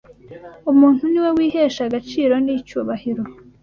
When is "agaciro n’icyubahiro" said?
1.85-3.23